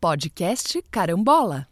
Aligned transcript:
Podcast 0.00 0.80
Carambola. 0.92 1.66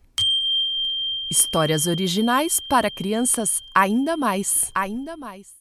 Histórias 1.30 1.86
originais 1.86 2.58
para 2.58 2.90
crianças 2.90 3.62
ainda 3.72 4.16
mais, 4.16 4.68
ainda 4.74 5.16
mais. 5.16 5.55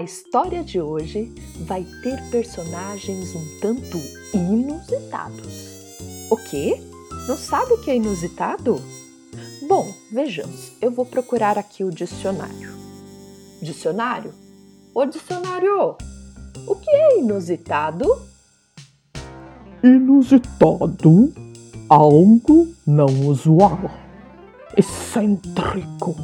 A 0.00 0.02
história 0.02 0.64
de 0.64 0.80
hoje 0.80 1.30
vai 1.66 1.84
ter 2.02 2.18
personagens 2.30 3.34
um 3.34 3.60
tanto 3.60 3.98
inusitados. 4.32 5.98
O 6.30 6.38
quê? 6.38 6.80
Não 7.28 7.36
sabe 7.36 7.74
o 7.74 7.82
que 7.82 7.90
é 7.90 7.96
inusitado? 7.96 8.80
Bom, 9.68 9.86
vejamos. 10.10 10.72
Eu 10.80 10.90
vou 10.90 11.04
procurar 11.04 11.58
aqui 11.58 11.84
o 11.84 11.90
dicionário. 11.90 12.72
Dicionário? 13.60 14.32
Ô 14.94 15.04
dicionário! 15.04 15.98
O 16.66 16.76
que 16.76 16.90
é 16.90 17.18
inusitado? 17.18 18.06
Inusitado, 19.84 21.30
algo 21.90 22.74
não 22.86 23.26
usual, 23.26 23.78
excêntrico, 24.74 26.16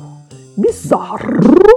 bizarro, 0.57 1.76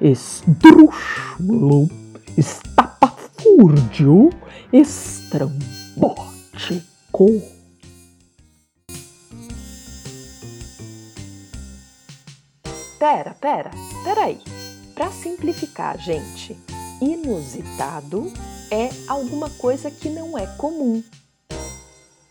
esdrúxulo, 0.00 1.88
estapafúrdio, 2.36 4.30
estrambótico. 4.72 7.42
Pera, 12.98 13.34
pera, 13.40 13.70
peraí. 14.04 14.38
Para 14.94 15.10
simplificar, 15.10 15.98
gente, 15.98 16.56
inusitado 17.00 18.30
é 18.70 18.90
alguma 19.06 19.48
coisa 19.50 19.90
que 19.90 20.10
não 20.10 20.36
é 20.36 20.46
comum. 20.56 21.02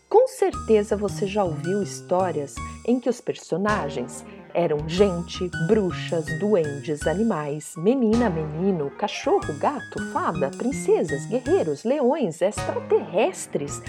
Com 0.08 0.26
certeza 0.26 0.96
você 0.96 1.26
já 1.26 1.44
ouviu 1.44 1.82
histórias 1.82 2.54
em 2.86 2.98
que 2.98 3.10
os 3.10 3.20
personagens 3.20 4.24
eram 4.54 4.88
gente, 4.88 5.50
bruxas, 5.66 6.24
duendes, 6.38 7.06
animais, 7.06 7.74
menina, 7.76 8.30
menino, 8.30 8.90
cachorro, 8.90 9.52
gato, 9.58 10.02
fada, 10.10 10.50
princesas, 10.50 11.26
guerreiros, 11.26 11.84
leões, 11.84 12.40
extraterrestres, 12.40 13.82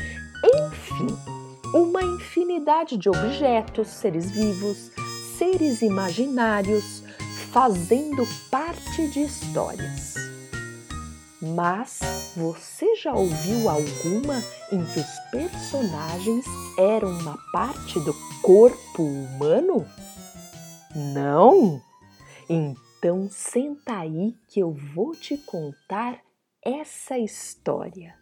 enfim, 0.43 1.07
uma 1.73 2.03
infinidade 2.03 2.97
de 2.97 3.07
objetos, 3.07 3.87
seres 3.87 4.29
vivos, 4.29 4.91
seres 5.37 5.81
imaginários, 5.81 7.01
fazendo 7.51 8.27
parte 8.51 9.07
de 9.07 9.21
histórias. 9.21 10.28
Mas 11.41 11.99
você 12.35 12.95
já 12.95 13.13
ouviu 13.13 13.69
alguma 13.69 14.35
em 14.71 14.83
que 14.85 14.99
os 14.99 15.19
personagens 15.31 16.45
eram 16.77 17.09
uma 17.09 17.37
parte 17.51 17.99
do 18.01 18.13
corpo 18.41 19.03
humano? 19.03 19.85
Não? 20.93 21.81
Então 22.49 23.29
senta 23.29 23.99
aí 23.99 24.35
que 24.47 24.59
eu 24.59 24.73
vou 24.93 25.15
te 25.15 25.37
contar 25.37 26.19
essa 26.61 27.17
história. 27.17 28.13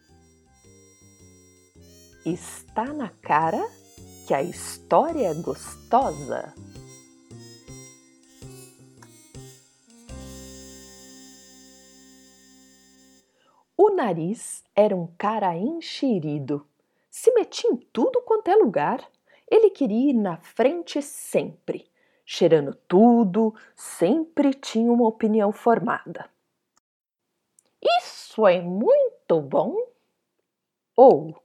Está 2.24 2.86
na 2.94 3.09
cara 3.09 3.66
que 4.28 4.34
a 4.34 4.44
história 4.44 5.28
é 5.30 5.34
gostosa? 5.34 6.53
Nariz 14.07 14.63
era 14.73 14.95
um 14.95 15.07
cara 15.18 15.56
enxerido. 15.57 16.66
Se 17.09 17.31
metia 17.34 17.69
em 17.69 17.75
tudo 17.75 18.22
quanto 18.22 18.47
é 18.50 18.56
lugar. 18.56 19.06
Ele 19.50 19.69
queria 19.69 20.12
ir 20.12 20.13
na 20.13 20.38
frente 20.38 21.01
sempre. 21.01 21.90
Cheirando 22.25 22.73
tudo, 22.88 23.53
sempre 23.75 24.53
tinha 24.53 24.91
uma 24.91 25.07
opinião 25.07 25.51
formada. 25.51 26.29
Isso 28.00 28.45
é 28.47 28.62
muito 28.62 29.41
bom. 29.41 29.75
Ou, 30.95 31.35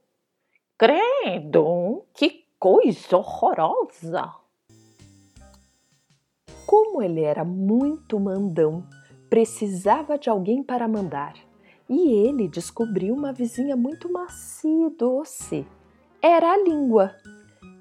credo, 0.77 2.05
que 2.13 2.45
coisa 2.59 3.17
horrorosa. 3.17 4.33
Como 6.65 7.01
ele 7.01 7.21
era 7.21 7.45
muito 7.45 8.19
mandão, 8.19 8.83
precisava 9.29 10.17
de 10.17 10.29
alguém 10.29 10.63
para 10.63 10.87
mandar 10.87 11.35
e 11.89 12.11
ele 12.27 12.47
descobriu 12.47 13.13
uma 13.13 13.33
vizinha 13.33 13.75
muito 13.75 14.11
macia 14.11 14.87
e 14.87 14.89
doce. 14.89 15.65
Era 16.21 16.53
a 16.53 16.57
língua. 16.57 17.15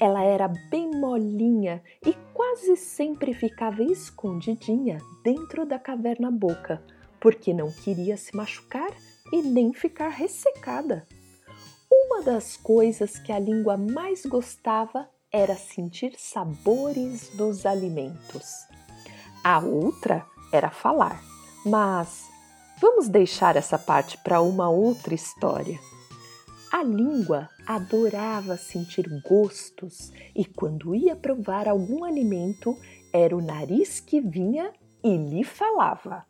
Ela 0.01 0.25
era 0.25 0.49
bem 0.71 0.91
molinha 0.91 1.83
e 2.05 2.13
quase 2.35 2.77
sempre 2.77 3.33
ficava 3.33 3.83
escondidinha 3.83 4.99
dentro 5.23 5.65
da 5.65 5.79
caverna 5.79 6.31
boca, 6.31 6.83
porque 7.21 7.55
não 7.55 7.71
queria 7.71 8.17
se 8.17 8.35
machucar 8.37 8.91
e 9.33 9.43
nem 9.43 9.73
ficar 9.73 10.09
ressecada. 10.09 11.07
Uma 11.91 12.23
das 12.23 12.57
coisas 12.57 13.19
que 13.19 13.31
a 13.31 13.39
língua 13.39 13.77
mais 13.77 14.27
gostava 14.27 15.09
era 15.31 15.55
sentir 15.55 16.15
sabores 16.19 17.31
dos 17.37 17.65
alimentos. 17.65 18.67
A 19.45 19.61
outra 19.61 20.27
era 20.53 20.71
falar, 20.71 21.23
mas 21.65 22.32
Vamos 22.83 23.09
deixar 23.09 23.55
essa 23.55 23.79
parte 23.79 24.19
para 24.19 24.43
uma 24.43 24.69
outra 24.69 25.15
história. 25.15 25.79
A 26.73 26.83
língua 26.83 27.49
adorava 27.65 28.57
sentir 28.57 29.07
gostos 29.23 30.13
e, 30.35 30.45
quando 30.45 30.93
ia 30.93 31.15
provar 31.15 31.69
algum 31.69 32.03
alimento, 32.03 32.77
era 33.13 33.37
o 33.37 33.41
nariz 33.41 34.01
que 34.01 34.21
vinha 34.21 34.73
e 35.01 35.17
lhe 35.17 35.45
falava: 35.45 36.27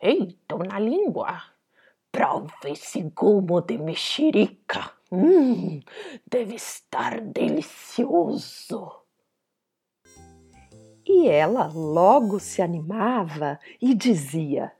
Ei, 0.00 0.38
dona 0.48 0.78
língua, 0.78 1.42
prove 2.12 2.70
esse 2.70 3.02
gomo 3.02 3.60
de 3.60 3.78
mexerica. 3.78 4.92
Hum, 5.10 5.80
deve 6.24 6.54
estar 6.54 7.20
delicioso. 7.20 8.92
E 11.04 11.26
ela 11.26 11.66
logo 11.66 12.38
se 12.38 12.62
animava 12.62 13.58
e 13.82 13.92
dizia: 13.92 14.72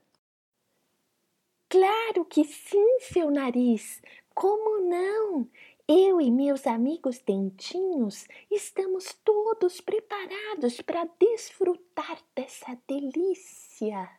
Claro 1.69 2.25
que 2.25 2.44
sim, 2.44 2.99
seu 3.00 3.31
nariz. 3.31 4.00
Como 4.34 4.88
não? 4.88 5.49
Eu 5.88 6.21
e 6.21 6.31
meus 6.31 6.66
amigos 6.66 7.19
dentinhos 7.19 8.27
estamos 8.50 9.16
todos 9.25 9.81
preparados 9.81 10.81
para 10.81 11.09
desfrutar 11.19 12.19
dessa 12.34 12.76
delícia. 12.88 14.10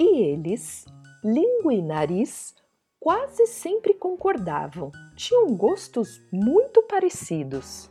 E 0.00 0.20
eles, 0.22 0.84
língua 1.24 1.74
e 1.74 1.82
nariz, 1.82 2.54
quase 3.00 3.46
sempre 3.46 3.94
concordavam. 3.94 4.92
Tinham 5.16 5.56
gostos 5.56 6.20
muito 6.32 6.82
parecidos. 6.84 7.90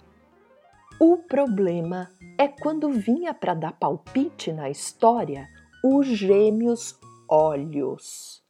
O 0.99 1.17
problema 1.17 2.09
é 2.37 2.47
quando 2.47 2.89
vinha 2.89 3.33
para 3.33 3.53
dar 3.53 3.73
palpite 3.73 4.51
na 4.51 4.69
história 4.69 5.47
os 5.83 6.07
gêmeos 6.07 6.99
olhos. 7.27 8.41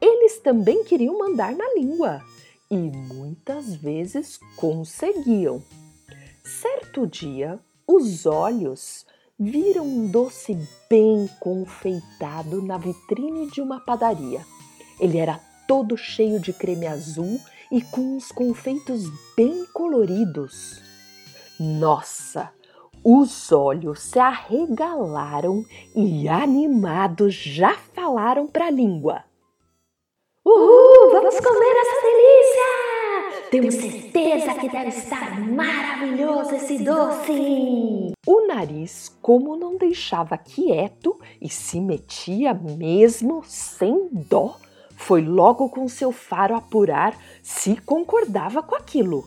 Eles 0.00 0.38
também 0.38 0.84
queriam 0.84 1.18
mandar 1.18 1.54
na 1.54 1.64
língua 1.74 2.22
e 2.70 2.76
muitas 2.76 3.74
vezes 3.74 4.38
conseguiam. 4.56 5.62
Certo 6.44 7.06
dia, 7.06 7.58
os 7.86 8.26
olhos 8.26 9.06
viram 9.38 9.86
um 9.86 10.10
doce 10.10 10.56
bem 10.88 11.28
confeitado 11.40 12.60
na 12.60 12.76
vitrine 12.76 13.50
de 13.50 13.60
uma 13.60 13.80
padaria. 13.80 14.44
Ele 15.00 15.18
era 15.18 15.40
todo 15.66 15.96
cheio 15.96 16.40
de 16.40 16.52
creme 16.52 16.86
azul 16.86 17.40
e 17.70 17.82
com 17.82 18.16
uns 18.16 18.32
confeitos 18.32 19.04
bem 19.36 19.64
coloridos. 19.72 20.82
Nossa, 21.60 22.50
os 23.04 23.52
olhos 23.52 24.00
se 24.00 24.18
arregalaram 24.18 25.64
e, 25.94 26.28
animados, 26.28 27.34
já 27.34 27.74
falaram 27.94 28.46
para 28.46 28.66
a 28.66 28.70
língua. 28.70 29.24
Uhul, 30.44 31.12
vamos 31.12 31.38
comer 31.40 31.76
essa 31.76 32.00
delícia! 32.02 33.48
Tenho 33.50 33.72
certeza 33.72 34.54
que 34.54 34.68
deve 34.68 34.88
estar 34.88 35.40
maravilhoso 35.40 36.54
esse 36.54 36.78
doce! 36.78 38.12
O 38.26 38.46
nariz, 38.46 39.16
como 39.22 39.56
não 39.56 39.76
deixava 39.76 40.36
quieto 40.36 41.18
e 41.40 41.48
se 41.48 41.80
metia 41.80 42.52
mesmo 42.52 43.42
sem 43.46 44.08
dó, 44.10 44.56
foi 44.96 45.22
logo 45.22 45.68
com 45.70 45.88
seu 45.88 46.12
faro 46.12 46.56
apurar 46.56 47.16
se 47.42 47.76
concordava 47.76 48.62
com 48.62 48.74
aquilo. 48.74 49.26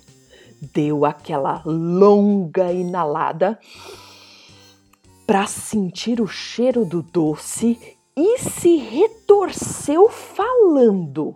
Deu 0.61 1.05
aquela 1.05 1.63
longa 1.65 2.71
inalada 2.71 3.59
para 5.25 5.47
sentir 5.47 6.21
o 6.21 6.27
cheiro 6.27 6.85
do 6.85 7.01
doce 7.01 7.97
e 8.15 8.37
se 8.37 8.75
retorceu 8.75 10.07
falando. 10.07 11.35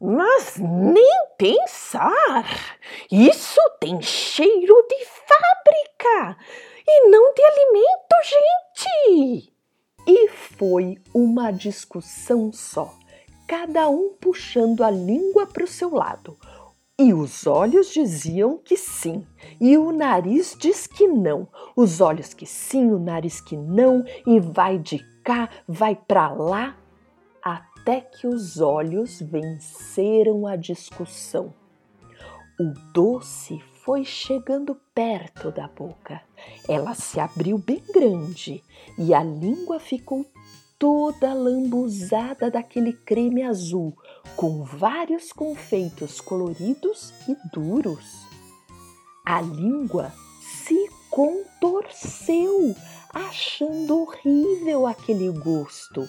Mas 0.00 0.56
nem 0.56 1.28
pensar! 1.38 2.78
Isso 3.12 3.60
tem 3.78 4.02
cheiro 4.02 4.86
de 4.88 5.04
fábrica 5.04 6.36
e 6.88 7.10
não 7.10 7.32
de 7.32 7.42
alimento, 7.44 8.16
gente! 8.24 9.52
E 10.06 10.28
foi 10.28 10.96
uma 11.14 11.52
discussão 11.52 12.50
só, 12.50 12.92
cada 13.46 13.88
um 13.88 14.14
puxando 14.20 14.82
a 14.82 14.90
língua 14.90 15.46
para 15.46 15.64
o 15.64 15.68
seu 15.68 15.94
lado. 15.94 16.36
E 17.02 17.14
os 17.14 17.46
olhos 17.46 17.94
diziam 17.94 18.58
que 18.58 18.76
sim, 18.76 19.26
e 19.58 19.78
o 19.78 19.90
nariz 19.90 20.54
diz 20.60 20.86
que 20.86 21.08
não. 21.08 21.48
Os 21.74 21.98
olhos 21.98 22.34
que 22.34 22.44
sim, 22.44 22.90
o 22.90 22.98
nariz 22.98 23.40
que 23.40 23.56
não, 23.56 24.04
e 24.26 24.38
vai 24.38 24.78
de 24.78 24.98
cá, 25.24 25.48
vai 25.66 25.96
para 25.96 26.30
lá, 26.30 26.76
até 27.42 28.02
que 28.02 28.26
os 28.26 28.60
olhos 28.60 29.18
venceram 29.18 30.46
a 30.46 30.56
discussão. 30.56 31.54
O 32.60 32.74
doce 32.92 33.58
foi 33.82 34.04
chegando 34.04 34.76
perto 34.94 35.50
da 35.50 35.68
boca. 35.68 36.20
Ela 36.68 36.92
se 36.92 37.18
abriu 37.18 37.56
bem 37.56 37.82
grande 37.94 38.62
e 38.98 39.14
a 39.14 39.24
língua 39.24 39.80
ficou 39.80 40.26
toda 40.80 41.34
lambuzada 41.34 42.50
daquele 42.50 42.94
creme 42.94 43.42
azul, 43.42 43.94
com 44.34 44.64
vários 44.64 45.30
confeitos 45.30 46.22
coloridos 46.22 47.12
e 47.28 47.36
duros. 47.52 48.26
A 49.26 49.42
língua 49.42 50.10
se 50.40 50.88
contorceu, 51.10 52.74
achando 53.12 54.00
horrível 54.00 54.86
aquele 54.86 55.30
gosto 55.30 56.08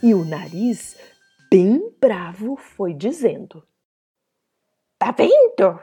e 0.00 0.14
o 0.14 0.24
nariz, 0.24 0.96
bem 1.50 1.92
bravo, 2.00 2.56
foi 2.56 2.94
dizendo: 2.94 3.66
Tá 4.98 5.10
vendo? 5.10 5.80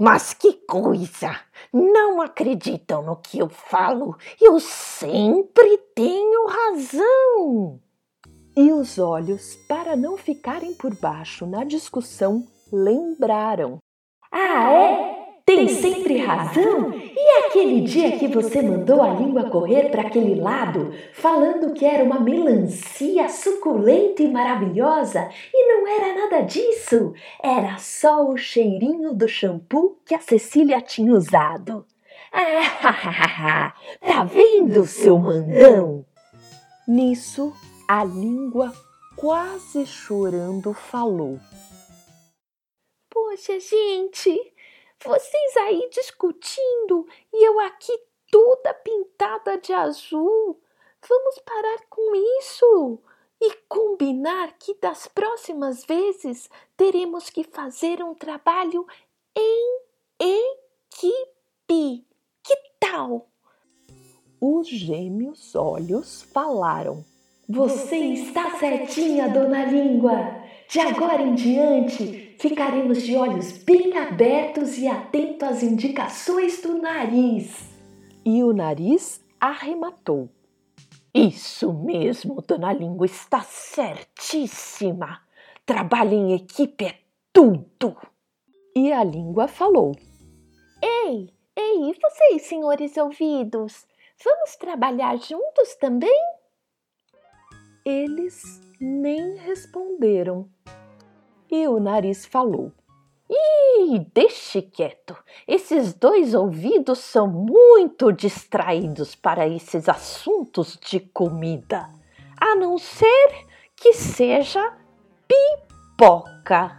Mas 0.00 0.32
que 0.32 0.54
coisa! 0.54 1.38
Não 1.70 2.22
acreditam 2.22 3.02
no 3.02 3.16
que 3.16 3.38
eu 3.38 3.50
falo. 3.50 4.16
Eu 4.40 4.58
sempre 4.58 5.76
tenho 5.94 6.46
razão. 6.46 7.78
E 8.56 8.72
os 8.72 8.98
olhos, 8.98 9.56
para 9.68 9.94
não 9.96 10.16
ficarem 10.16 10.72
por 10.72 10.94
baixo 10.94 11.46
na 11.46 11.64
discussão, 11.64 12.42
lembraram: 12.72 13.76
Ah, 14.32 14.72
é? 14.72 15.19
Tem 15.44 15.68
sempre 15.68 16.18
razão? 16.18 16.92
E 16.92 17.46
aquele 17.46 17.80
dia 17.82 18.18
que 18.18 18.28
você 18.28 18.62
mandou 18.62 19.02
a 19.02 19.14
língua 19.14 19.50
correr 19.50 19.90
para 19.90 20.02
aquele 20.02 20.34
lado, 20.34 20.92
falando 21.12 21.72
que 21.72 21.84
era 21.84 22.04
uma 22.04 22.20
melancia 22.20 23.28
suculenta 23.28 24.22
e 24.22 24.28
maravilhosa, 24.28 25.28
e 25.52 25.66
não 25.66 25.86
era 25.86 26.14
nada 26.14 26.42
disso? 26.42 27.12
Era 27.42 27.78
só 27.78 28.28
o 28.28 28.36
cheirinho 28.36 29.12
do 29.12 29.28
shampoo 29.28 29.98
que 30.04 30.14
a 30.14 30.20
Cecília 30.20 30.80
tinha 30.80 31.12
usado. 31.12 31.84
Ah, 32.32 33.74
tá 34.00 34.24
vendo, 34.24 34.86
seu 34.86 35.18
mandão? 35.18 36.04
Nisso, 36.86 37.52
a 37.88 38.04
língua, 38.04 38.72
quase 39.16 39.84
chorando, 39.84 40.72
falou: 40.72 41.38
Poxa, 43.10 43.58
gente, 43.58 44.38
vocês 45.04 45.56
aí 45.56 45.88
discutindo 45.90 47.06
e 47.32 47.46
eu 47.46 47.58
aqui 47.60 47.92
toda 48.30 48.74
pintada 48.74 49.58
de 49.58 49.72
azul. 49.72 50.60
Vamos 51.08 51.38
parar 51.38 51.78
com 51.88 52.14
isso 52.38 53.00
e 53.40 53.52
combinar 53.68 54.58
que 54.58 54.74
das 54.74 55.06
próximas 55.08 55.84
vezes 55.84 56.50
teremos 56.76 57.30
que 57.30 57.42
fazer 57.42 58.02
um 58.02 58.14
trabalho 58.14 58.86
em 59.34 59.80
equipe. 60.18 62.06
Que 62.42 62.56
tal? 62.78 63.26
Os 64.38 64.68
gêmeos 64.68 65.54
olhos 65.54 66.22
falaram. 66.22 67.04
Você 67.48 67.96
está 67.96 68.58
certinha, 68.58 69.28
dona 69.28 69.64
Língua. 69.64 70.40
De 70.68 70.78
agora 70.78 71.22
em 71.22 71.34
diante, 71.34 72.29
ficaremos 72.40 73.02
de 73.02 73.14
olhos 73.16 73.52
bem 73.52 73.98
abertos 73.98 74.78
e 74.78 74.88
atentos 74.88 75.46
às 75.46 75.62
indicações 75.62 76.62
do 76.62 76.78
nariz. 76.80 77.54
E 78.24 78.42
o 78.42 78.54
nariz 78.54 79.22
arrematou. 79.38 80.30
Isso 81.14 81.70
mesmo, 81.70 82.40
dona 82.40 82.72
Língua, 82.72 83.04
está 83.04 83.42
certíssima. 83.42 85.20
Trabalho 85.66 86.14
em 86.14 86.32
equipe 86.32 86.86
é 86.86 86.98
tudo. 87.30 87.94
E 88.74 88.90
a 88.90 89.04
língua 89.04 89.46
falou: 89.46 89.94
Ei, 90.82 91.28
ei, 91.54 91.94
vocês, 92.00 92.42
senhores 92.42 92.96
ouvidos, 92.96 93.86
vamos 94.24 94.56
trabalhar 94.56 95.16
juntos 95.18 95.74
também? 95.78 96.22
Eles 97.84 98.62
nem 98.80 99.36
responderam. 99.36 100.48
E 101.50 101.66
o 101.66 101.80
nariz 101.80 102.24
falou: 102.24 102.72
Ih, 103.28 104.06
deixe 104.14 104.62
quieto. 104.62 105.16
Esses 105.48 105.92
dois 105.94 106.32
ouvidos 106.34 106.98
são 106.98 107.26
muito 107.26 108.12
distraídos 108.12 109.14
para 109.14 109.48
esses 109.48 109.88
assuntos 109.88 110.78
de 110.80 111.00
comida, 111.00 111.90
a 112.40 112.54
não 112.54 112.78
ser 112.78 113.46
que 113.74 113.92
seja 113.92 114.76
pipoca. 115.26 116.78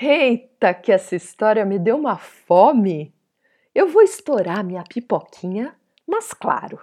Eita, 0.00 0.74
que 0.74 0.90
essa 0.90 1.14
história 1.14 1.64
me 1.64 1.78
deu 1.78 1.96
uma 1.96 2.16
fome! 2.16 3.14
Eu 3.74 3.88
vou 3.88 4.02
estourar 4.02 4.64
minha 4.64 4.84
pipoquinha, 4.84 5.74
mas 6.06 6.32
claro, 6.32 6.78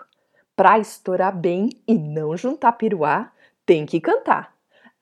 para 0.56 0.80
estourar 0.80 1.36
bem 1.36 1.70
e 1.88 1.94
não 1.94 2.36
juntar 2.36 2.74
piruá, 2.74 3.32
tem 3.66 3.86
que 3.86 4.01
cantar. 4.01 4.50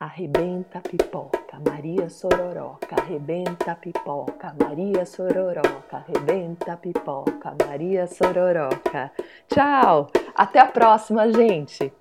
Arrebenta 0.02 0.80
pipoca, 0.80 1.60
Maria 1.68 2.08
Sororoca, 2.08 2.96
arrebenta 3.02 3.76
pipoca, 3.76 4.56
Maria 4.58 5.06
Sororoca, 5.06 6.06
arrebenta 6.08 6.78
pipoca, 6.78 7.54
Maria 7.68 8.08
Sororoca. 8.08 9.12
Tchau, 9.50 10.08
até 10.34 10.60
a 10.62 10.68
próxima, 10.68 11.30
gente. 11.34 11.92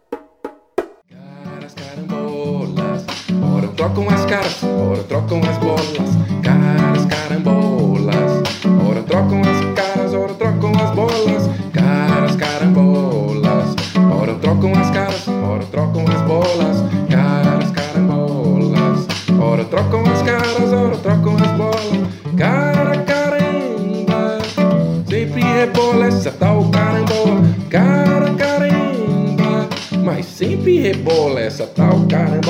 Caras, 1.10 1.74
carambolas, 1.74 3.04
ora 3.52 3.66
trocam 3.74 4.08
as 4.10 4.24
caras, 4.26 4.62
ora 4.62 5.02
trocam 5.02 5.40
as 5.40 5.58
bolas. 5.58 6.10
Caras, 6.44 7.04
carambolas, 7.06 8.42
ora 8.88 9.02
trocam 9.02 9.40
as 9.40 9.74
caras, 9.74 10.14
ora 10.14 10.34
trocam 10.34 10.70
as 10.70 10.94
bolas. 10.94 11.67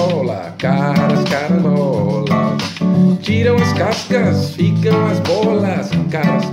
Carambola. 0.08 0.54
Caras, 0.58 1.24
carambolas, 1.24 2.62
tiram 3.22 3.56
as 3.56 3.72
cascas, 3.74 4.50
ficam 4.52 5.06
as 5.06 5.20
bolas. 5.20 5.90
Caras, 6.10 6.44